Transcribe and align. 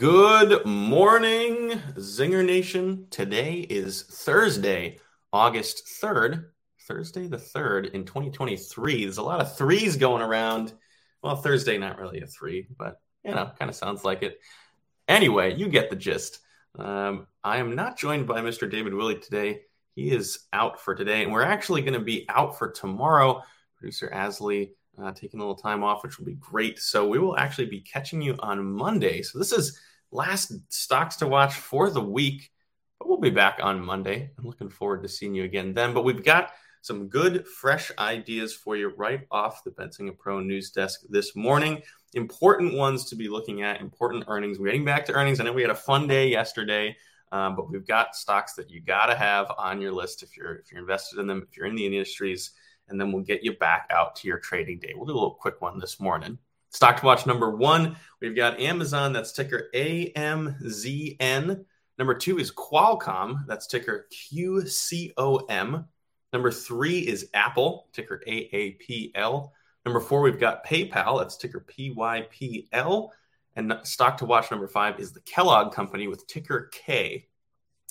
Good 0.00 0.64
morning, 0.64 1.72
Zinger 1.96 2.42
Nation. 2.42 3.06
Today 3.10 3.56
is 3.56 4.04
Thursday, 4.04 4.98
August 5.30 5.86
3rd. 6.02 6.46
Thursday 6.88 7.26
the 7.26 7.36
3rd 7.36 7.90
in 7.90 8.06
2023. 8.06 9.04
There's 9.04 9.18
a 9.18 9.22
lot 9.22 9.42
of 9.42 9.58
threes 9.58 9.98
going 9.98 10.22
around. 10.22 10.72
Well, 11.22 11.36
Thursday, 11.36 11.76
not 11.76 11.98
really 11.98 12.22
a 12.22 12.26
three, 12.26 12.66
but 12.78 12.98
you 13.24 13.34
know, 13.34 13.50
kind 13.58 13.68
of 13.68 13.74
sounds 13.74 14.02
like 14.02 14.22
it. 14.22 14.38
Anyway, 15.06 15.54
you 15.54 15.68
get 15.68 15.90
the 15.90 15.96
gist. 15.96 16.38
Um, 16.78 17.26
I 17.44 17.58
am 17.58 17.74
not 17.74 17.98
joined 17.98 18.26
by 18.26 18.40
Mr. 18.40 18.70
David 18.70 18.94
Willey 18.94 19.18
today. 19.18 19.64
He 19.96 20.12
is 20.12 20.46
out 20.54 20.80
for 20.80 20.94
today, 20.94 21.24
and 21.24 21.30
we're 21.30 21.42
actually 21.42 21.82
going 21.82 21.92
to 21.92 22.00
be 22.00 22.24
out 22.30 22.56
for 22.56 22.70
tomorrow. 22.70 23.42
Producer 23.76 24.10
Asli 24.14 24.70
uh, 24.98 25.12
taking 25.12 25.40
a 25.40 25.42
little 25.42 25.54
time 25.54 25.84
off, 25.84 26.02
which 26.02 26.18
will 26.18 26.24
be 26.24 26.36
great. 26.40 26.78
So 26.78 27.06
we 27.06 27.18
will 27.18 27.36
actually 27.36 27.66
be 27.66 27.80
catching 27.80 28.22
you 28.22 28.36
on 28.38 28.64
Monday. 28.64 29.20
So 29.20 29.38
this 29.38 29.52
is 29.52 29.78
last 30.12 30.52
stocks 30.72 31.16
to 31.16 31.26
watch 31.26 31.54
for 31.54 31.90
the 31.90 32.00
week, 32.00 32.50
but 32.98 33.08
we'll 33.08 33.18
be 33.18 33.30
back 33.30 33.58
on 33.62 33.80
Monday. 33.80 34.30
I'm 34.38 34.44
looking 34.44 34.68
forward 34.68 35.02
to 35.02 35.08
seeing 35.08 35.34
you 35.34 35.44
again 35.44 35.74
then. 35.74 35.94
But 35.94 36.04
we've 36.04 36.24
got 36.24 36.52
some 36.82 37.08
good, 37.08 37.46
fresh 37.46 37.90
ideas 37.98 38.54
for 38.54 38.76
you 38.76 38.92
right 38.96 39.26
off 39.30 39.64
the 39.64 39.70
Benzinga 39.70 40.18
Pro 40.18 40.40
news 40.40 40.70
desk 40.70 41.00
this 41.08 41.36
morning. 41.36 41.82
Important 42.14 42.74
ones 42.74 43.04
to 43.10 43.16
be 43.16 43.28
looking 43.28 43.62
at, 43.62 43.80
important 43.80 44.24
earnings. 44.28 44.58
We're 44.58 44.66
getting 44.66 44.84
back 44.84 45.04
to 45.06 45.12
earnings. 45.12 45.40
I 45.40 45.44
know 45.44 45.52
we 45.52 45.62
had 45.62 45.70
a 45.70 45.74
fun 45.74 46.06
day 46.06 46.28
yesterday. 46.28 46.96
Um, 47.32 47.54
but 47.54 47.70
we've 47.70 47.86
got 47.86 48.16
stocks 48.16 48.54
that 48.54 48.70
you 48.70 48.80
got 48.80 49.06
to 49.06 49.14
have 49.14 49.52
on 49.56 49.80
your 49.80 49.92
list 49.92 50.24
if 50.24 50.36
you're 50.36 50.56
if 50.56 50.72
you're 50.72 50.80
invested 50.80 51.20
in 51.20 51.28
them, 51.28 51.46
if 51.48 51.56
you're 51.56 51.66
in 51.66 51.76
the 51.76 51.86
industries 51.86 52.50
and 52.90 53.00
then 53.00 53.12
we'll 53.12 53.22
get 53.22 53.42
you 53.42 53.56
back 53.56 53.88
out 53.90 54.16
to 54.16 54.28
your 54.28 54.38
trading 54.38 54.78
day. 54.78 54.92
We'll 54.94 55.06
do 55.06 55.12
a 55.12 55.14
little 55.14 55.38
quick 55.40 55.60
one 55.60 55.78
this 55.78 56.00
morning. 56.00 56.38
Stock 56.70 57.00
to 57.00 57.06
watch 57.06 57.26
number 57.26 57.54
one, 57.54 57.96
we've 58.20 58.36
got 58.36 58.60
Amazon, 58.60 59.12
that's 59.12 59.32
ticker 59.32 59.68
AMZN. 59.74 61.64
Number 61.98 62.14
two 62.14 62.38
is 62.38 62.52
Qualcomm, 62.52 63.46
that's 63.46 63.66
ticker 63.66 64.06
QCOM. 64.12 65.84
Number 66.32 66.50
three 66.52 67.00
is 67.00 67.28
Apple, 67.34 67.88
ticker 67.92 68.22
AAPL. 68.26 69.50
Number 69.84 70.00
four, 70.00 70.20
we've 70.20 70.38
got 70.38 70.64
PayPal, 70.64 71.18
that's 71.18 71.36
ticker 71.36 71.66
PYPL. 71.68 73.08
And 73.56 73.74
stock 73.82 74.16
to 74.18 74.24
watch 74.24 74.50
number 74.50 74.68
five 74.68 75.00
is 75.00 75.12
the 75.12 75.20
Kellogg 75.22 75.72
Company 75.72 76.06
with 76.06 76.26
ticker 76.28 76.70
K. 76.72 77.26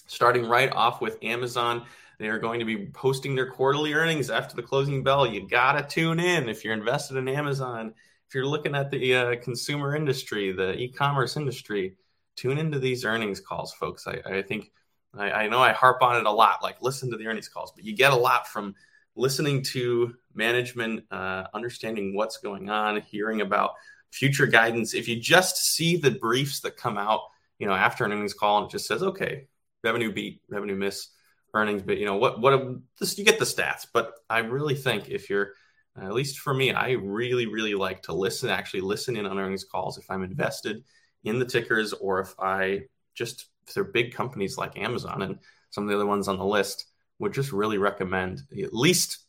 Starting 0.07 0.45
right 0.45 0.71
off 0.71 1.01
with 1.01 1.17
Amazon, 1.21 1.85
they 2.17 2.29
are 2.29 2.39
going 2.39 2.59
to 2.59 2.65
be 2.65 2.87
posting 2.87 3.35
their 3.35 3.51
quarterly 3.51 3.93
earnings 3.93 4.29
after 4.29 4.55
the 4.55 4.63
closing 4.63 5.03
bell. 5.03 5.27
You 5.27 5.47
got 5.47 5.73
to 5.73 5.83
tune 5.83 6.19
in 6.19 6.47
if 6.47 6.63
you're 6.63 6.73
invested 6.73 7.17
in 7.17 7.27
Amazon. 7.27 7.93
If 8.29 8.35
you're 8.35 8.45
looking 8.45 8.75
at 8.75 8.91
the 8.91 9.15
uh, 9.15 9.35
consumer 9.41 9.95
industry, 9.95 10.51
the 10.51 10.77
e 10.77 10.87
commerce 10.87 11.35
industry, 11.35 11.95
tune 12.35 12.59
into 12.59 12.77
these 12.77 13.03
earnings 13.03 13.39
calls, 13.39 13.73
folks. 13.73 14.05
I, 14.05 14.21
I 14.23 14.41
think 14.43 14.71
I, 15.17 15.31
I, 15.31 15.47
know 15.47 15.57
I 15.59 15.71
harp 15.71 16.03
on 16.03 16.15
it 16.15 16.27
a 16.27 16.31
lot, 16.31 16.61
like 16.61 16.79
listen 16.79 17.09
to 17.09 17.17
the 17.17 17.25
earnings 17.25 17.49
calls, 17.49 17.71
but 17.75 17.83
you 17.83 17.95
get 17.95 18.13
a 18.13 18.15
lot 18.15 18.47
from 18.47 18.75
listening 19.15 19.63
to 19.73 20.13
management, 20.35 21.05
uh, 21.09 21.45
understanding 21.55 22.15
what's 22.15 22.37
going 22.37 22.69
on, 22.69 23.01
hearing 23.01 23.41
about 23.41 23.71
future 24.11 24.45
guidance. 24.45 24.93
If 24.93 25.07
you 25.07 25.19
just 25.19 25.57
see 25.57 25.97
the 25.97 26.11
briefs 26.11 26.59
that 26.59 26.77
come 26.77 26.99
out, 26.99 27.21
you 27.57 27.65
know, 27.65 27.73
after 27.73 28.05
an 28.05 28.13
earnings 28.13 28.35
call 28.35 28.59
and 28.59 28.67
it 28.67 28.71
just 28.71 28.85
says, 28.85 29.01
okay, 29.01 29.47
revenue 29.83 30.13
beat, 30.13 30.43
revenue 30.47 30.75
miss, 30.75 31.07
earnings, 31.55 31.81
but 31.81 31.97
you 31.97 32.05
know 32.05 32.17
what? 32.17 32.39
What 32.39 32.77
this 32.99 33.17
you 33.17 33.25
get 33.25 33.39
the 33.39 33.45
stats, 33.45 33.87
but 33.91 34.13
I 34.29 34.39
really 34.39 34.75
think 34.75 35.09
if 35.09 35.31
you're 35.31 35.53
at 36.01 36.13
least 36.13 36.39
for 36.39 36.53
me, 36.53 36.71
I 36.71 36.91
really, 36.91 37.45
really 37.45 37.75
like 37.75 38.03
to 38.03 38.13
listen, 38.13 38.49
actually 38.49 38.81
listen 38.81 39.15
in 39.17 39.25
on 39.25 39.39
earnings 39.39 39.63
calls 39.63 39.97
if 39.97 40.09
I'm 40.09 40.23
invested 40.23 40.83
in 41.23 41.39
the 41.39 41.45
tickers 41.45 41.93
or 41.93 42.19
if 42.19 42.33
I 42.39 42.81
just, 43.15 43.47
if 43.67 43.73
they're 43.73 43.83
big 43.83 44.13
companies 44.13 44.57
like 44.57 44.77
Amazon 44.77 45.21
and 45.21 45.39
some 45.69 45.83
of 45.83 45.89
the 45.89 45.95
other 45.95 46.05
ones 46.05 46.27
on 46.27 46.37
the 46.37 46.45
list, 46.45 46.85
would 47.19 47.33
just 47.33 47.51
really 47.51 47.77
recommend 47.77 48.41
at 48.63 48.73
least, 48.73 49.19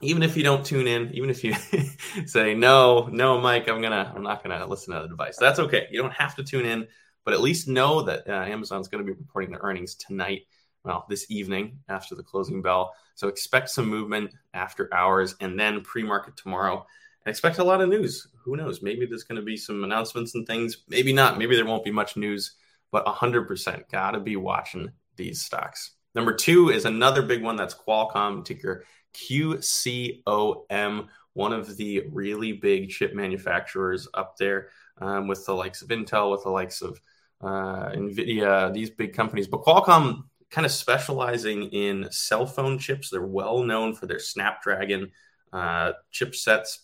even 0.00 0.22
if 0.22 0.36
you 0.36 0.42
don't 0.42 0.64
tune 0.64 0.86
in, 0.86 1.10
even 1.14 1.30
if 1.30 1.44
you 1.44 1.54
say, 2.26 2.54
no, 2.54 3.08
no, 3.12 3.40
Mike, 3.40 3.68
I'm 3.68 3.80
going 3.80 3.92
to, 3.92 4.12
I'm 4.14 4.22
not 4.22 4.42
going 4.42 4.58
to 4.58 4.66
listen 4.66 4.94
to 4.94 5.02
the 5.02 5.08
device. 5.08 5.36
That's 5.36 5.58
okay. 5.58 5.86
You 5.90 6.00
don't 6.00 6.14
have 6.14 6.34
to 6.36 6.44
tune 6.44 6.64
in, 6.64 6.86
but 7.24 7.34
at 7.34 7.40
least 7.40 7.68
know 7.68 8.02
that 8.02 8.28
uh, 8.28 8.44
Amazon's 8.44 8.88
going 8.88 9.04
to 9.04 9.12
be 9.12 9.18
reporting 9.18 9.50
their 9.50 9.60
earnings 9.60 9.94
tonight 9.94 10.42
well, 10.86 11.04
this 11.08 11.28
evening 11.30 11.80
after 11.88 12.14
the 12.14 12.22
closing 12.22 12.62
bell. 12.62 12.94
So 13.16 13.26
expect 13.26 13.70
some 13.70 13.88
movement 13.88 14.32
after 14.54 14.92
hours 14.94 15.34
and 15.40 15.58
then 15.58 15.82
pre 15.82 16.04
market 16.04 16.36
tomorrow. 16.36 16.86
And 17.24 17.30
expect 17.30 17.58
a 17.58 17.64
lot 17.64 17.80
of 17.80 17.88
news. 17.88 18.28
Who 18.44 18.56
knows? 18.56 18.82
Maybe 18.82 19.04
there's 19.04 19.24
going 19.24 19.40
to 19.40 19.44
be 19.44 19.56
some 19.56 19.82
announcements 19.82 20.36
and 20.36 20.46
things. 20.46 20.84
Maybe 20.88 21.12
not. 21.12 21.38
Maybe 21.38 21.56
there 21.56 21.66
won't 21.66 21.84
be 21.84 21.90
much 21.90 22.16
news, 22.16 22.52
but 22.92 23.04
100% 23.04 23.90
got 23.90 24.12
to 24.12 24.20
be 24.20 24.36
watching 24.36 24.92
these 25.16 25.42
stocks. 25.42 25.90
Number 26.14 26.32
two 26.32 26.70
is 26.70 26.84
another 26.84 27.22
big 27.22 27.42
one 27.42 27.56
that's 27.56 27.74
Qualcomm, 27.74 28.44
ticker 28.44 28.84
QCOM, 29.14 31.08
one 31.32 31.52
of 31.52 31.76
the 31.76 32.04
really 32.12 32.52
big 32.52 32.90
chip 32.90 33.12
manufacturers 33.12 34.06
up 34.14 34.36
there 34.36 34.68
um, 34.98 35.26
with 35.26 35.44
the 35.46 35.52
likes 35.52 35.82
of 35.82 35.88
Intel, 35.88 36.30
with 36.30 36.44
the 36.44 36.50
likes 36.50 36.80
of 36.80 37.00
uh, 37.40 37.90
NVIDIA, 37.90 38.72
these 38.72 38.90
big 38.90 39.14
companies. 39.14 39.48
But 39.48 39.62
Qualcomm 39.62 40.24
kind 40.50 40.64
of 40.64 40.72
specializing 40.72 41.64
in 41.70 42.08
cell 42.10 42.46
phone 42.46 42.78
chips. 42.78 43.10
They're 43.10 43.22
well 43.22 43.62
known 43.62 43.94
for 43.94 44.06
their 44.06 44.18
Snapdragon 44.18 45.10
uh, 45.52 45.92
chipsets. 46.12 46.78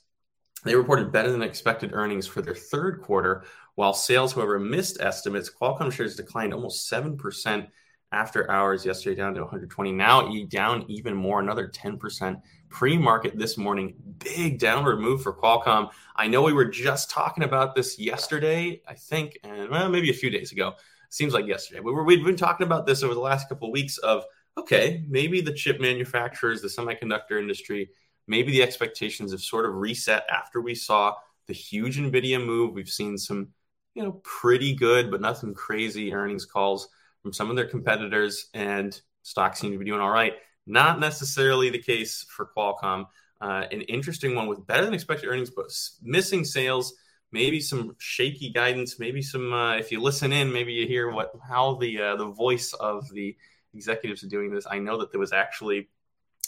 They 0.65 0.75
reported 0.75 1.13
better 1.13 1.31
than 1.31 1.43
expected 1.43 1.93
earnings 1.93 2.27
for 2.27 2.43
their 2.43 2.55
third 2.55 3.01
quarter, 3.03 3.45
while 3.75 3.95
sales, 3.95 4.33
however, 4.33 4.59
missed 4.59 5.01
estimates. 5.01 5.51
Qualcomm 5.51 5.93
shares 5.93 6.17
declined 6.17 6.55
almost 6.55 6.91
7% 6.91 7.69
after 8.13 8.51
hours 8.51 8.85
yesterday, 8.85 9.17
down 9.17 9.35
to 9.35 9.41
120. 9.41 9.91
Now 9.93 10.31
down 10.49 10.85
even 10.89 11.15
more, 11.15 11.41
another 11.41 11.69
10% 11.69 12.41
pre 12.69 12.99
market 12.99 13.39
this 13.39 13.57
morning. 13.57 13.95
Big 14.19 14.59
downward 14.59 15.01
move 15.01 15.23
for 15.23 15.33
Qualcomm. 15.33 15.91
I 16.15 16.29
know 16.29 16.43
we 16.43 16.53
were 16.53 16.67
just 16.67 17.11
talking 17.11 17.43
about 17.43 17.75
this 17.75 17.99
yesterday, 17.99 18.83
I 18.87 18.95
think, 18.95 19.39
and 19.43 19.71
well, 19.71 19.89
maybe 19.89 20.11
a 20.11 20.15
few 20.15 20.31
days 20.31 20.53
ago 20.53 20.75
seems 21.13 21.35
like 21.35 21.47
yesterday. 21.47 21.81
We 21.81 21.93
were 21.93 22.05
we'd 22.05 22.25
been 22.25 22.37
talking 22.37 22.67
about 22.67 22.87
this 22.87 23.03
over 23.03 23.15
the 23.15 23.21
last 23.21 23.49
couple 23.49 23.69
of 23.69 23.73
weeks 23.73 23.99
of 23.99 24.25
okay, 24.59 25.05
maybe 25.09 25.41
the 25.41 25.53
chip 25.53 25.81
manufacturers, 25.81 26.61
the 26.63 26.69
semiconductor 26.69 27.39
industry, 27.39 27.91
maybe 28.27 28.53
the 28.53 28.63
expectations 28.63 29.33
have 29.33 29.41
sort 29.41 29.67
of 29.67 29.75
reset 29.75 30.25
after 30.33 30.61
we 30.61 30.75
saw 30.75 31.15
the 31.47 31.55
huge 31.55 31.99
Nvidia 31.99 32.45
move. 32.45 32.75
We've 32.75 32.89
seen 32.89 33.19
some, 33.19 33.49
you 33.95 34.03
know, 34.03 34.21
pretty 34.25 34.75
good 34.75 35.11
but 35.11 35.21
nothing 35.21 35.55
crazy 35.55 36.13
earnings 36.13 36.47
calls 36.47 36.89
from 37.23 37.33
some 37.33 37.51
of 37.51 37.57
their 37.57 37.69
competitors, 37.69 38.49
and 38.55 38.99
stocks 39.23 39.61
seem 39.61 39.73
to 39.73 39.79
be 39.79 39.85
doing 39.85 40.01
all 40.01 40.11
right. 40.11 40.35
Not 40.67 40.99
necessarily 40.99 41.71
the 41.71 41.79
case 41.79 42.25
for 42.29 42.51
Qualcomm. 42.57 43.07
Uh, 43.41 43.67
an 43.71 43.83
interesting 43.83 44.35
one 44.35 44.47
with 44.47 44.67
better 44.67 44.85
than 44.85 44.95
expected 44.95 45.29
earnings, 45.29 45.51
but 45.51 45.67
missing 46.03 46.45
sales 46.45 46.95
maybe 47.33 47.61
some 47.61 47.97
shaky 47.99 48.51
guidance, 48.51 48.99
maybe 48.99 49.23
some 49.23 49.53
uh, 49.53 49.77
if 49.77 49.91
you 49.91 50.01
listen 50.01 50.33
in, 50.33 50.53
maybe 50.53 50.73
you 50.73 50.87
hear 50.87 51.11
what 51.11 51.33
how 51.49 51.75
the 51.75 52.01
uh, 52.01 52.17
the 52.17 52.27
voice 52.27 52.73
of 52.75 53.09
the 53.11 53.37
executives 53.75 54.23
are 54.23 54.29
doing 54.29 54.53
this. 54.53 54.67
I 54.71 54.79
know 54.79 54.99
that 54.99 55.11
there 55.11 55.21
was 55.21 55.33
actually 55.33 55.89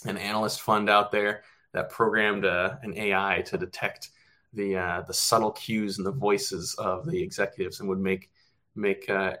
an 0.05 0.17
analyst 0.17 0.61
fund 0.61 0.89
out 0.89 1.11
there 1.11 1.43
that 1.73 1.89
programmed 1.89 2.45
uh, 2.45 2.75
an 2.83 2.97
AI 2.97 3.43
to 3.47 3.57
detect 3.57 4.09
the 4.53 4.77
uh, 4.77 5.01
the 5.01 5.13
subtle 5.13 5.51
cues 5.51 5.97
and 5.97 6.05
the 6.05 6.11
voices 6.11 6.75
of 6.75 7.05
the 7.05 7.21
executives 7.21 7.79
and 7.79 7.89
would 7.89 7.99
make 7.99 8.29
make 8.75 9.09
uh, 9.09 9.33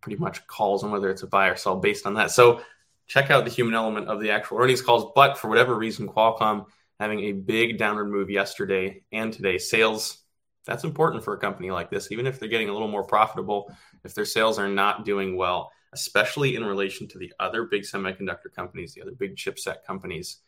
pretty 0.00 0.16
much 0.16 0.46
calls 0.46 0.84
on 0.84 0.90
whether 0.90 1.10
it's 1.10 1.22
a 1.22 1.26
buy 1.26 1.48
or 1.48 1.56
sell 1.56 1.76
based 1.76 2.06
on 2.06 2.14
that. 2.14 2.30
So 2.30 2.60
check 3.06 3.30
out 3.30 3.44
the 3.44 3.50
human 3.50 3.74
element 3.74 4.08
of 4.08 4.20
the 4.20 4.30
actual 4.30 4.58
earnings 4.58 4.82
calls. 4.82 5.12
But 5.14 5.36
for 5.36 5.48
whatever 5.48 5.74
reason, 5.74 6.08
Qualcomm 6.08 6.66
having 7.00 7.20
a 7.20 7.32
big 7.32 7.78
downward 7.78 8.06
move 8.06 8.30
yesterday 8.30 9.02
and 9.12 9.32
today, 9.32 9.58
sales 9.58 10.23
that's 10.64 10.84
important 10.84 11.24
for 11.24 11.34
a 11.34 11.38
company 11.38 11.70
like 11.70 11.90
this, 11.90 12.10
even 12.10 12.26
if 12.26 12.38
they're 12.38 12.48
getting 12.48 12.68
a 12.68 12.72
little 12.72 12.88
more 12.88 13.04
profitable, 13.04 13.74
if 14.04 14.14
their 14.14 14.24
sales 14.24 14.58
are 14.58 14.68
not 14.68 15.04
doing 15.04 15.36
well, 15.36 15.70
especially 15.92 16.56
in 16.56 16.64
relation 16.64 17.06
to 17.08 17.18
the 17.18 17.32
other 17.38 17.64
big 17.64 17.82
semiconductor 17.82 18.52
companies, 18.54 18.94
the 18.94 19.02
other 19.02 19.12
big 19.12 19.36
chipset 19.36 19.84
companies. 19.86 20.38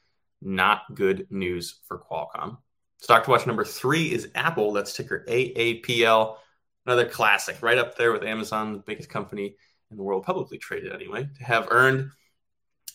Not 0.43 0.83
good 0.95 1.27
news 1.31 1.81
for 1.87 1.99
Qualcomm. 1.99 2.59
Stock 2.99 3.25
to 3.25 3.31
watch 3.31 3.47
number 3.47 3.65
three 3.65 4.13
is 4.13 4.29
Apple. 4.35 4.73
That's 4.73 4.93
ticker 4.93 5.25
AAPL. 5.29 6.37
Another 6.85 7.07
classic, 7.07 7.63
right 7.63 7.79
up 7.79 7.97
there 7.97 8.13
with 8.13 8.23
Amazon, 8.23 8.73
the 8.73 8.79
biggest 8.79 9.09
company 9.09 9.57
in 9.91 9.97
the 9.97 10.03
world, 10.03 10.25
publicly 10.25 10.59
traded 10.59 10.93
anyway, 10.93 11.29
to 11.39 11.45
have 11.45 11.69
earned 11.71 12.11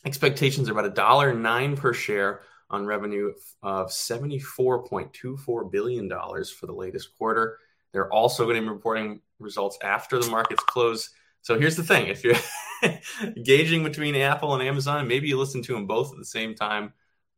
expectations 0.06 0.70
are 0.70 0.72
about 0.72 0.86
a 0.86 0.90
dollar 0.90 1.34
nine 1.34 1.76
per 1.76 1.94
share 1.94 2.42
on 2.72 2.86
revenue 2.86 3.34
of 3.62 3.90
$74.24 3.90 5.72
billion 5.72 6.10
for 6.10 6.66
the 6.66 6.74
latest 6.74 7.18
quarter. 7.18 7.60
They're 7.92 8.12
also 8.12 8.46
going 8.46 8.56
to 8.56 8.62
be 8.62 8.70
reporting 8.70 9.22
results 9.40 9.78
after 9.84 10.20
the 10.20 10.30
markets 10.30 10.64
close. 10.64 11.10
So 11.42 11.60
here's 11.60 11.76
the 11.76 11.84
thing 11.84 12.08
if 12.08 12.24
you're 12.24 12.36
gauging 13.44 13.84
between 13.84 14.16
Apple 14.16 14.54
and 14.54 14.64
Amazon, 14.64 15.08
maybe 15.08 15.28
you 15.28 15.38
listen 15.38 15.62
to 15.64 15.74
them 15.74 15.88
both 15.88 16.12
at 16.12 16.18
the 16.18 16.26
same 16.26 16.56
time. 16.56 16.94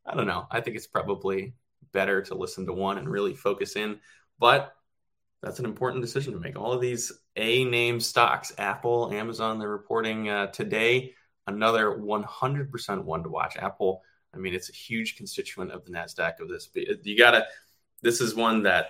I 0.06 0.14
don't 0.14 0.26
know. 0.26 0.46
I 0.50 0.60
think 0.60 0.76
it's 0.76 0.86
probably 0.86 1.54
better 1.92 2.20
to 2.22 2.34
listen 2.34 2.66
to 2.66 2.72
one 2.72 2.98
and 2.98 3.08
really 3.08 3.34
focus 3.34 3.76
in. 3.76 3.98
But 4.38 4.74
that's 5.42 5.58
an 5.58 5.64
important 5.64 6.02
decision 6.02 6.32
to 6.32 6.40
make. 6.40 6.58
All 6.58 6.72
of 6.72 6.80
these 6.80 7.12
A 7.36 7.64
name 7.64 8.00
stocks, 8.00 8.52
Apple, 8.58 9.12
Amazon, 9.12 9.58
they're 9.58 9.68
reporting 9.68 10.28
uh, 10.28 10.46
today 10.48 11.14
another 11.46 11.90
100% 11.98 13.04
one 13.04 13.22
to 13.22 13.28
watch. 13.28 13.56
Apple, 13.56 14.02
I 14.34 14.38
mean, 14.38 14.54
it's 14.54 14.68
a 14.68 14.74
huge 14.74 15.16
constituent 15.16 15.70
of 15.70 15.84
the 15.84 15.92
NASDAQ 15.92 16.40
of 16.40 16.48
this. 16.48 16.68
You 16.74 17.16
got 17.16 17.32
to, 17.32 17.46
this 18.02 18.20
is 18.20 18.34
one 18.34 18.64
that 18.64 18.88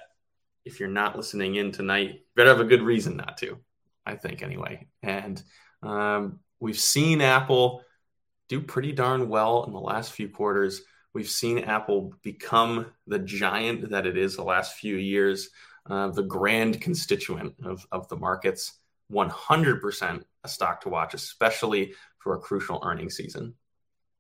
if 0.65 0.81
you're 0.81 0.89
not 0.89 1.17
listening 1.17 1.57
in 1.57 1.73
tonight, 1.73 2.09
you 2.09 2.21
better 2.35 2.51
have 2.51 2.61
a 2.61 2.65
good 2.65 2.83
reason 2.83 3.17
not 3.17 3.37
to, 3.39 3.59
I 4.07 4.17
think, 4.17 4.43
anyway. 4.43 4.87
And 5.03 5.43
um, 5.83 6.41
we've 6.61 6.79
seen 6.79 7.21
Apple 7.21 7.83
do 8.49 8.61
pretty 8.61 8.93
darn 8.93 9.29
well 9.29 9.65
in 9.65 9.73
the 9.73 9.81
last 9.81 10.13
few 10.13 10.29
quarters. 10.29 10.83
We've 11.13 11.29
seen 11.29 11.59
Apple 11.61 12.15
become 12.23 12.87
the 13.07 13.19
giant 13.19 13.91
that 13.91 14.07
it 14.07 14.17
is 14.17 14.37
the 14.37 14.43
last 14.43 14.75
few 14.75 14.97
years 14.97 15.51
uh, 15.89 16.09
the 16.09 16.23
grand 16.23 16.81
constituent 16.81 17.55
of, 17.65 17.87
of 17.93 18.09
the 18.09 18.17
markets. 18.17 18.79
100% 19.13 20.23
a 20.45 20.49
stock 20.49 20.81
to 20.81 20.89
watch, 20.89 21.15
especially 21.15 21.93
for 22.19 22.35
a 22.35 22.39
crucial 22.39 22.83
earnings 22.85 23.17
season. 23.17 23.55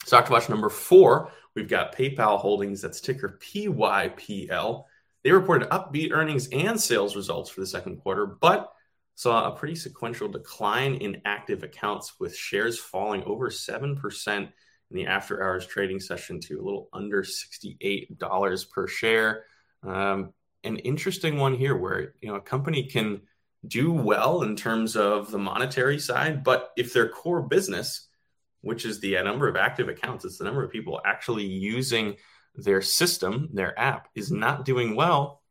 Stock 0.04 0.26
to 0.26 0.32
watch 0.32 0.48
number 0.48 0.68
four, 0.68 1.30
we've 1.54 1.68
got 1.68 1.94
PayPal 1.94 2.38
Holdings, 2.38 2.82
that's 2.82 3.00
ticker 3.00 3.38
PYPL. 3.42 4.84
They 5.22 5.32
reported 5.32 5.70
upbeat 5.70 6.12
earnings 6.12 6.48
and 6.48 6.78
sales 6.78 7.16
results 7.16 7.48
for 7.48 7.60
the 7.60 7.66
second 7.66 7.96
quarter, 7.96 8.26
but 8.26 8.70
saw 9.14 9.48
a 9.48 9.56
pretty 9.56 9.74
sequential 9.74 10.28
decline 10.28 10.96
in 10.96 11.22
active 11.24 11.62
accounts 11.62 12.18
with 12.20 12.36
shares 12.36 12.78
falling 12.78 13.22
over 13.24 13.48
7% 13.48 14.36
in 14.36 14.50
the 14.90 15.06
after 15.06 15.42
hours 15.42 15.66
trading 15.66 16.00
session 16.00 16.40
to 16.40 16.60
a 16.60 16.62
little 16.62 16.88
under 16.92 17.22
$68 17.22 18.70
per 18.70 18.86
share. 18.86 19.44
Um, 19.82 20.32
an 20.64 20.76
interesting 20.78 21.36
one 21.38 21.54
here 21.54 21.76
where 21.76 22.14
you 22.20 22.28
know 22.28 22.36
a 22.36 22.40
company 22.40 22.84
can 22.84 23.22
do 23.66 23.92
well 23.92 24.42
in 24.42 24.56
terms 24.56 24.96
of 24.96 25.30
the 25.30 25.38
monetary 25.38 25.98
side, 25.98 26.44
but 26.44 26.72
if 26.76 26.92
their 26.92 27.08
core 27.08 27.42
business, 27.42 28.08
which 28.64 28.84
is 28.84 29.00
the 29.00 29.18
uh, 29.18 29.22
number 29.22 29.48
of 29.48 29.56
active 29.56 29.88
accounts, 29.88 30.24
it's 30.24 30.38
the 30.38 30.44
number 30.44 30.64
of 30.64 30.70
people 30.70 31.00
actually 31.04 31.44
using 31.44 32.16
their 32.56 32.82
system, 32.82 33.48
their 33.52 33.78
app, 33.78 34.08
is 34.14 34.30
not 34.30 34.64
doing 34.64 34.96
well, 34.96 35.42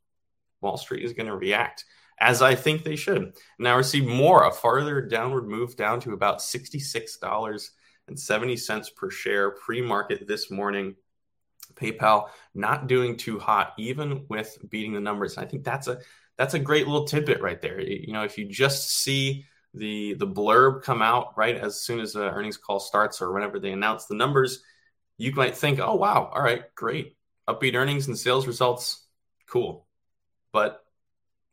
Wall 0.62 0.77
Street 0.77 1.04
is 1.04 1.13
going 1.13 1.27
to 1.27 1.36
react 1.36 1.86
as 2.19 2.42
I 2.42 2.56
think 2.56 2.83
they 2.83 2.95
should. 2.95 3.33
Now 3.60 3.77
we 3.77 3.83
see 3.83 4.01
more, 4.01 4.45
a 4.45 4.51
farther 4.51 5.01
downward 5.01 5.48
move 5.48 5.75
down 5.75 6.00
to 6.01 6.13
about 6.13 6.39
$66.70 6.39 8.95
per 8.95 9.10
share 9.10 9.51
pre 9.51 9.81
market 9.81 10.27
this 10.27 10.50
morning. 10.50 10.95
PayPal 11.75 12.30
not 12.54 12.88
doing 12.88 13.18
too 13.18 13.39
hot, 13.39 13.74
even 13.77 14.25
with 14.30 14.57
beating 14.69 14.94
the 14.94 15.00
numbers. 15.00 15.38
I 15.38 15.45
think 15.45 15.63
that's 15.63 15.88
a 15.88 16.00
that's 16.38 16.54
a 16.54 16.60
great 16.60 16.88
little 16.88 17.06
tidbit 17.06 17.42
right 17.42 17.62
there. 17.62 17.81
You 17.81 18.13
know, 18.13 18.24
if 18.24 18.38
you 18.38 18.45
just 18.45 18.89
see 18.89 19.45
the 19.73 20.13
the 20.15 20.27
blurb 20.27 20.83
come 20.83 21.01
out 21.01 21.37
right 21.37 21.57
as 21.57 21.81
soon 21.81 21.99
as 21.99 22.13
the 22.13 22.29
earnings 22.29 22.57
call 22.57 22.79
starts 22.79 23.21
or 23.21 23.33
whenever 23.33 23.59
they 23.59 23.71
announce 23.71 24.05
the 24.05 24.15
numbers, 24.15 24.63
you 25.17 25.31
might 25.33 25.55
think, 25.57 25.79
"Oh 25.79 25.95
wow, 25.95 26.31
all 26.33 26.41
right, 26.41 26.63
great, 26.75 27.17
upbeat 27.47 27.75
earnings 27.75 28.07
and 28.07 28.17
sales 28.17 28.47
results, 28.47 29.05
cool," 29.47 29.87
but 30.51 30.85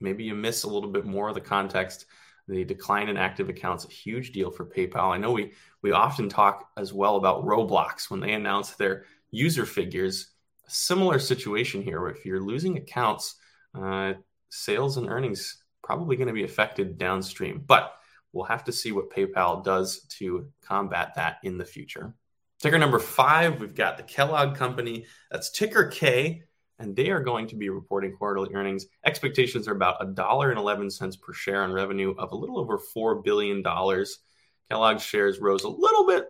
maybe 0.00 0.24
you 0.24 0.34
miss 0.34 0.64
a 0.64 0.68
little 0.68 0.90
bit 0.90 1.06
more 1.06 1.28
of 1.28 1.34
the 1.34 1.40
context. 1.40 2.06
The 2.48 2.64
decline 2.64 3.08
in 3.08 3.16
active 3.16 3.48
accounts, 3.48 3.84
a 3.84 3.88
huge 3.88 4.32
deal 4.32 4.50
for 4.50 4.66
PayPal. 4.66 5.12
I 5.14 5.18
know 5.18 5.32
we 5.32 5.52
we 5.82 5.92
often 5.92 6.28
talk 6.28 6.68
as 6.76 6.92
well 6.92 7.16
about 7.16 7.44
Roblox 7.44 8.10
when 8.10 8.20
they 8.20 8.32
announce 8.32 8.72
their 8.72 9.04
user 9.30 9.64
figures. 9.64 10.32
A 10.66 10.70
similar 10.70 11.18
situation 11.18 11.82
here, 11.82 12.08
if 12.08 12.26
you're 12.26 12.40
losing 12.40 12.76
accounts, 12.76 13.36
uh, 13.74 14.14
sales 14.48 14.96
and 14.96 15.08
earnings 15.08 15.62
probably 15.82 16.16
going 16.16 16.28
to 16.28 16.34
be 16.34 16.44
affected 16.44 16.98
downstream. 16.98 17.62
But 17.66 17.94
we'll 18.32 18.44
have 18.44 18.64
to 18.64 18.72
see 18.72 18.92
what 18.92 19.10
PayPal 19.10 19.64
does 19.64 20.00
to 20.18 20.48
combat 20.62 21.14
that 21.16 21.38
in 21.42 21.58
the 21.58 21.64
future. 21.64 22.14
Ticker 22.60 22.78
number 22.78 22.98
five, 22.98 23.60
we've 23.60 23.74
got 23.74 23.96
the 23.96 24.02
Kellogg 24.02 24.56
Company. 24.56 25.06
That's 25.30 25.50
ticker 25.50 25.86
K, 25.86 26.42
and 26.78 26.94
they 26.94 27.10
are 27.10 27.22
going 27.22 27.46
to 27.48 27.56
be 27.56 27.70
reporting 27.70 28.12
quarterly 28.12 28.54
earnings. 28.54 28.86
Expectations 29.04 29.66
are 29.66 29.74
about 29.74 30.00
$1.11 30.14 31.20
per 31.20 31.32
share 31.32 31.62
on 31.62 31.72
revenue 31.72 32.14
of 32.18 32.32
a 32.32 32.36
little 32.36 32.58
over 32.58 32.78
$4 32.78 33.24
billion. 33.24 33.62
Kellogg's 34.68 35.02
shares 35.02 35.40
rose 35.40 35.64
a 35.64 35.68
little 35.68 36.06
bit 36.06 36.26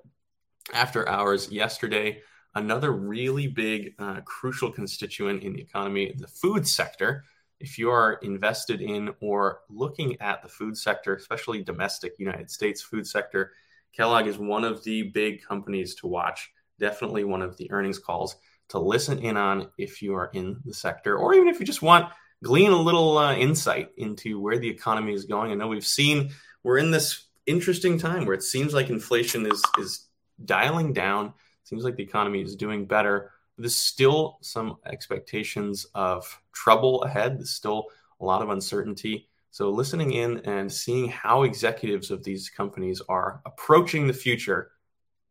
after 0.72 1.08
hours 1.08 1.50
yesterday 1.50 2.22
another 2.54 2.92
really 2.92 3.46
big, 3.46 3.94
uh, 3.98 4.20
crucial 4.24 4.70
constituent 4.70 5.42
in 5.42 5.52
the 5.52 5.60
economy, 5.60 6.12
the 6.16 6.26
food 6.26 6.66
sector. 6.66 7.24
If 7.60 7.78
you 7.78 7.90
are 7.90 8.14
invested 8.22 8.80
in 8.80 9.10
or 9.20 9.60
looking 9.68 10.20
at 10.20 10.42
the 10.42 10.48
food 10.48 10.76
sector, 10.76 11.14
especially 11.14 11.62
domestic 11.62 12.14
United 12.18 12.50
States 12.50 12.82
food 12.82 13.06
sector, 13.06 13.52
Kellogg 13.92 14.26
is 14.26 14.38
one 14.38 14.64
of 14.64 14.82
the 14.84 15.04
big 15.04 15.42
companies 15.42 15.94
to 15.96 16.06
watch. 16.06 16.50
Definitely 16.78 17.24
one 17.24 17.42
of 17.42 17.56
the 17.56 17.70
earnings 17.70 17.98
calls 17.98 18.36
to 18.70 18.78
listen 18.78 19.18
in 19.18 19.36
on 19.36 19.68
if 19.78 20.00
you 20.00 20.14
are 20.14 20.30
in 20.32 20.60
the 20.64 20.74
sector, 20.74 21.16
or 21.16 21.34
even 21.34 21.48
if 21.48 21.60
you 21.60 21.66
just 21.66 21.82
want 21.82 22.10
glean 22.42 22.70
a 22.70 22.76
little 22.76 23.18
uh, 23.18 23.34
insight 23.34 23.90
into 23.98 24.40
where 24.40 24.58
the 24.58 24.68
economy 24.68 25.12
is 25.12 25.24
going. 25.26 25.52
I 25.52 25.54
know 25.54 25.68
we've 25.68 25.84
seen 25.84 26.30
we're 26.62 26.78
in 26.78 26.90
this 26.90 27.26
interesting 27.46 27.98
time 27.98 28.24
where 28.24 28.34
it 28.34 28.42
seems 28.42 28.72
like 28.72 28.88
inflation 28.88 29.44
is 29.44 29.62
is 29.78 30.06
dialing 30.44 30.92
down 30.92 31.34
Seems 31.70 31.84
like 31.84 31.94
the 31.94 32.02
economy 32.02 32.42
is 32.42 32.56
doing 32.56 32.84
better. 32.84 33.30
There's 33.60 33.76
still 33.76 34.38
some 34.40 34.76
expectations 34.86 35.86
of 35.94 36.40
trouble 36.52 37.02
ahead. 37.02 37.38
There's 37.38 37.50
still 37.50 37.86
a 38.20 38.24
lot 38.24 38.42
of 38.42 38.50
uncertainty. 38.50 39.28
So, 39.50 39.70
listening 39.70 40.12
in 40.12 40.38
and 40.38 40.72
seeing 40.72 41.08
how 41.08 41.42
executives 41.42 42.10
of 42.10 42.22
these 42.22 42.48
companies 42.48 43.02
are 43.08 43.42
approaching 43.44 44.06
the 44.06 44.12
future, 44.12 44.70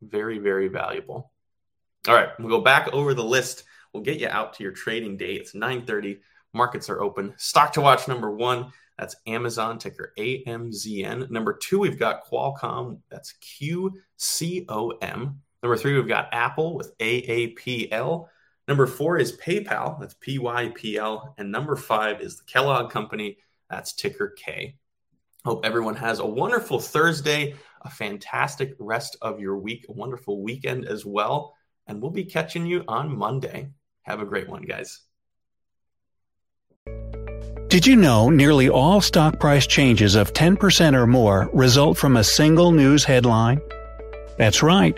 very, 0.01 0.37
very 0.39 0.67
valuable. 0.67 1.31
All 2.07 2.15
right, 2.15 2.29
we'll 2.37 2.49
go 2.49 2.61
back 2.61 2.93
over 2.93 3.13
the 3.13 3.23
list. 3.23 3.63
We'll 3.93 4.03
get 4.03 4.19
you 4.19 4.27
out 4.27 4.53
to 4.53 4.63
your 4.63 4.73
trading 4.73 5.17
day. 5.17 5.33
It's 5.33 5.53
9:30. 5.53 6.19
Markets 6.53 6.89
are 6.89 7.01
open. 7.01 7.33
Stock 7.37 7.73
to 7.73 7.81
watch 7.81 8.07
number 8.07 8.31
one. 8.31 8.71
That's 8.97 9.15
Amazon 9.25 9.79
ticker 9.79 10.13
AMZN. 10.17 11.29
Number 11.31 11.53
two, 11.53 11.79
we've 11.79 11.97
got 11.97 12.25
Qualcomm. 12.25 12.99
That's 13.09 13.33
QCOM. 13.61 15.35
Number 15.61 15.77
three, 15.77 15.95
we've 15.95 16.07
got 16.07 16.29
Apple 16.31 16.75
with 16.75 16.97
AAPL. 16.97 18.27
Number 18.67 18.87
four 18.87 19.17
is 19.17 19.37
PayPal, 19.37 19.99
that's 19.99 20.13
PYPL. 20.15 21.33
And 21.37 21.51
number 21.51 21.75
five 21.75 22.21
is 22.21 22.37
the 22.37 22.43
Kellogg 22.43 22.91
Company, 22.91 23.37
that's 23.69 23.93
ticker 23.93 24.29
K. 24.29 24.75
Hope 25.45 25.65
everyone 25.65 25.95
has 25.95 26.19
a 26.19 26.25
wonderful 26.25 26.79
Thursday, 26.79 27.55
a 27.81 27.89
fantastic 27.89 28.75
rest 28.77 29.17
of 29.21 29.39
your 29.39 29.57
week, 29.57 29.85
a 29.89 29.93
wonderful 29.93 30.41
weekend 30.41 30.85
as 30.85 31.05
well. 31.05 31.55
And 31.87 32.01
we'll 32.01 32.11
be 32.11 32.25
catching 32.25 32.65
you 32.65 32.83
on 32.87 33.17
Monday. 33.17 33.69
Have 34.03 34.21
a 34.21 34.25
great 34.25 34.47
one, 34.47 34.63
guys. 34.63 35.01
Did 37.69 37.85
you 37.85 37.95
know 37.95 38.29
nearly 38.29 38.67
all 38.67 38.99
stock 38.99 39.39
price 39.39 39.67
changes 39.67 40.15
of 40.15 40.33
10% 40.33 40.95
or 40.95 41.05
more 41.07 41.49
result 41.53 41.97
from 41.97 42.17
a 42.17 42.23
single 42.23 42.71
news 42.71 43.03
headline? 43.03 43.61
That's 44.37 44.63
right. 44.63 44.97